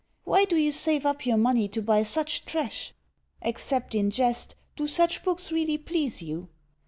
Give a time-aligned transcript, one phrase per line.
[0.23, 2.91] Why do you save up your money to buy such trash?
[3.43, 6.49] Except in jest, do such books really please you?